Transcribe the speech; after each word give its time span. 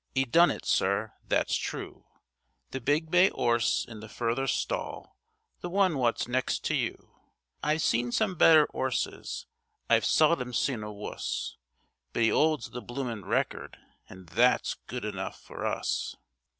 'E 0.15 0.25
done 0.25 0.49
it, 0.49 0.65
sir. 0.65 1.13
That's 1.27 1.55
true. 1.55 2.07
The 2.71 2.81
big 2.81 3.11
bay 3.11 3.29
'orse 3.29 3.85
in 3.85 3.99
the 3.99 4.09
further 4.09 4.47
stall—the 4.47 5.69
one 5.69 5.95
wot's 5.99 6.27
next 6.27 6.63
to 6.65 6.73
you. 6.75 7.19
I've 7.61 7.83
seen 7.83 8.11
some 8.11 8.33
better 8.33 8.65
'orses; 8.73 9.45
I've 9.91 10.05
seldom 10.05 10.55
seen 10.55 10.81
a 10.81 10.91
wuss, 10.91 11.55
But 12.13 12.23
'e 12.23 12.31
'olds 12.33 12.71
the 12.71 12.81
bloomin' 12.81 13.25
record, 13.25 13.77
an' 14.09 14.25
that's 14.25 14.73
good 14.87 15.05
enough 15.05 15.39
for 15.39 15.67
us. 15.67 16.15